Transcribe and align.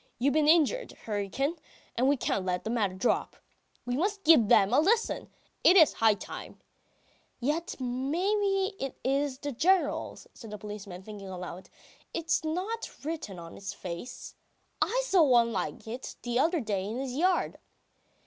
You've 0.17 0.33
been 0.33 0.47
injured, 0.47 0.95
Hryukin, 1.05 1.57
and 1.95 2.09
we 2.09 2.17
can't 2.17 2.43
let 2.43 2.63
the 2.63 2.71
matter 2.71 2.95
drop.... 2.95 3.35
We 3.85 3.95
must 3.95 4.23
give 4.23 4.47
them 4.47 4.73
a 4.73 4.79
lesson! 4.79 5.29
It 5.63 5.77
is 5.77 5.93
high 5.93 6.15
time....!" 6.15 6.59
"Yet 7.39 7.75
maybe 7.79 8.73
it 8.79 8.95
is 9.03 9.37
the 9.37 9.51
General's," 9.51 10.25
says 10.33 10.49
the 10.49 10.57
policeman, 10.57 11.03
thinking 11.03 11.29
aloud. 11.29 11.69
"It's 12.15 12.43
not 12.43 12.89
written 13.05 13.37
on 13.37 13.55
its 13.55 13.73
face.... 13.73 14.33
I 14.81 15.03
saw 15.05 15.21
one 15.21 15.51
like 15.53 15.85
it 15.87 16.15
the 16.23 16.39
other 16.39 16.61
day 16.61 16.83
in 16.83 16.97
his 16.97 17.13
yard." 17.13 17.59